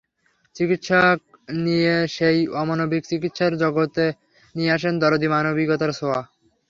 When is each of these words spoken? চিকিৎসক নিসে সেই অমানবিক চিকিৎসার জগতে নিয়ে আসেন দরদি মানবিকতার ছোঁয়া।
চিকিৎসক 0.55 1.17
নিসে 1.57 1.97
সেই 2.15 2.39
অমানবিক 2.61 3.01
চিকিৎসার 3.11 3.51
জগতে 3.63 4.05
নিয়ে 4.55 4.73
আসেন 4.73 4.93
দরদি 5.01 5.27
মানবিকতার 5.33 5.91
ছোঁয়া। 5.99 6.19